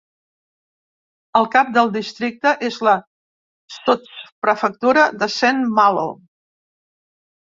[1.39, 2.93] El cap del districte és la
[3.75, 6.07] sotsprefectura de Saint-Malo.